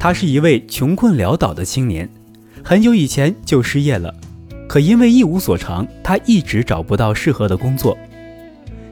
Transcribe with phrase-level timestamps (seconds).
[0.00, 2.08] 他是一位穷困潦倒的青年，
[2.64, 4.14] 很久以前就失业了，
[4.66, 7.94] 可因为一无所长，他一直找不到适合的工作。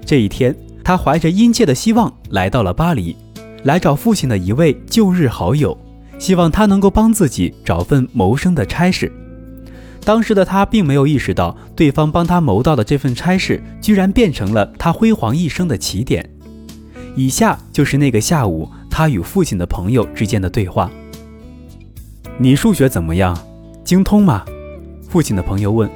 [0.05, 3.17] 这一天，他怀着殷切的希望来到了巴黎，
[3.63, 5.75] 来找父亲的一位旧日好友，
[6.19, 9.11] 希望他能够帮自己找份谋生的差事。
[10.05, 16.29] 当时的他并没有意识到，对方帮他谋到的这份差事，居然变成了他辉煌一生的起点。
[17.17, 20.91] 以下就是那个下午他与父亲的朋友之间的对话
[22.37, 23.39] ：“你数学怎么样？
[23.85, 24.45] 精通吗？”
[25.09, 25.89] 父亲的朋友问。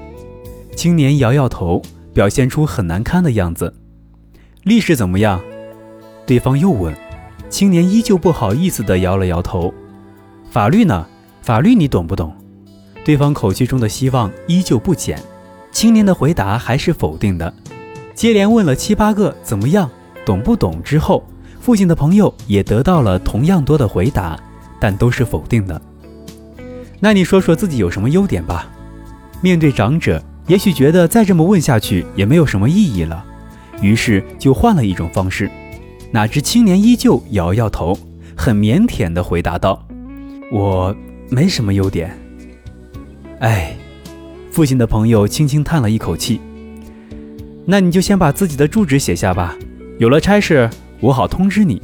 [0.76, 1.82] 青年摇摇头，
[2.14, 3.74] 表现出很难堪的样子。
[4.62, 5.40] 历史怎么样？
[6.24, 6.94] 对方又问。
[7.50, 9.74] 青年依旧不好意思地摇了摇头。
[10.52, 11.04] 法律呢？
[11.42, 12.32] 法律你懂不懂？
[13.04, 15.20] 对方口气中的希望依旧不减。
[15.72, 17.52] 青年的回答还是否定的。
[18.14, 19.90] 接连问了七八个“怎么样？
[20.24, 21.24] 懂不懂？”之后，
[21.62, 24.36] 父亲的朋友也得到了同样多的回答，
[24.80, 25.80] 但都是否定的。
[26.98, 28.68] 那你说说自己有什么优点吧？
[29.40, 33.24] 面对长者，也许觉得再这么问下去也没有什么意义了。
[33.80, 35.48] 于是就换了一种方式，
[36.10, 37.96] 哪知青年依旧摇摇头，
[38.36, 39.86] 很腼腆地回答道
[40.50, 40.92] ：“我
[41.30, 42.10] 没什么优点。”
[43.38, 43.76] 哎，
[44.50, 46.40] 父亲的朋友轻轻叹了一口气
[47.64, 49.56] ：“那你就先把自己的住址写下吧，
[50.00, 50.68] 有了差事
[51.02, 51.82] 我好通知你。”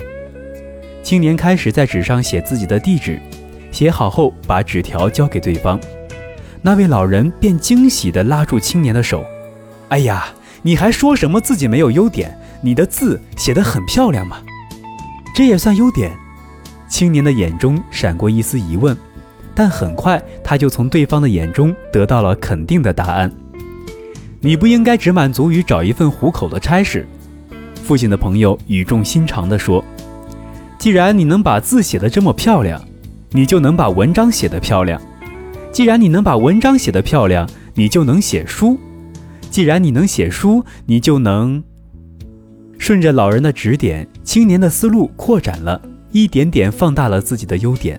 [1.04, 3.20] 青年开始在纸上写自己的地址，
[3.70, 5.78] 写好后把纸条交给对方，
[6.62, 9.22] 那位老人便惊喜地拉住青年的手
[9.90, 10.28] ：“哎呀！”
[10.60, 12.36] 你还说什么自己没有优点？
[12.60, 14.38] 你的字写得很漂亮嘛，
[15.32, 16.10] 这也算优点。
[16.88, 18.94] 青年的眼中闪过一丝疑问，
[19.54, 23.32] 但很快他就从对方的眼中得到了肯定的答案。
[24.40, 27.06] 你不应该只满足于找一份糊口的差事。
[27.88, 29.82] 父亲的朋友语重心长地说
[30.78, 32.78] ：“既然你能把字写得这么漂亮，
[33.30, 35.00] 你就能把文章写得漂亮；
[35.72, 38.78] 既然你能把文章写得漂亮，你就能写书。”
[39.48, 41.64] 既然你能写书，你就能。
[42.76, 45.80] 顺着老人的指点，青年的思路扩展了，
[46.12, 47.98] 一点点放大了自己的优点。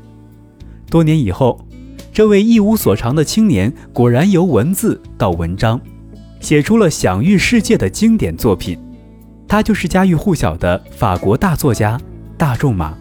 [0.92, 1.66] 多年以后，
[2.14, 5.82] 这位一无所长的青年果然由文字到文章，
[6.40, 8.78] 写出了享誉世界的经典作品。
[9.50, 12.00] 他就是家喻户晓的法国大作家
[12.38, 12.94] 大仲马。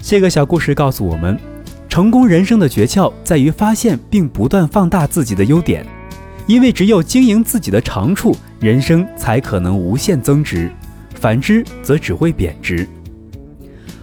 [0.00, 1.38] 这个小故事告诉我们，
[1.86, 5.84] 成功人生的诀窍在于发现并不断放大自己的优点。
[6.46, 10.70] 因为只有经营自己的长处，人生才可能无限增值；
[11.14, 12.88] 反之，则只会贬值。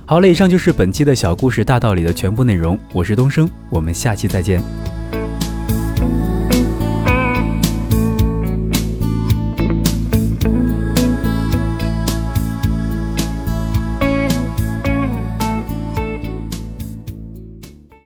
[0.06, 2.78] 好了，以上就是本期的小故事大道理的全部内容。
[2.94, 4.62] 我是东升，我们下期再见。